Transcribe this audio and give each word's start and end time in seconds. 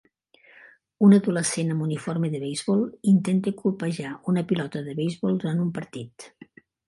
Un 1.07 1.11
adolescent 1.17 1.67
amb 1.73 1.85
uniforme 1.87 2.31
de 2.35 2.39
beisbol 2.45 2.81
intenta 3.13 3.53
colpejar 3.59 4.15
una 4.33 4.45
pilota 4.53 4.83
de 4.89 4.95
beisbol 5.01 5.41
durant 5.45 5.61
un 5.69 5.69
partit. 5.77 6.27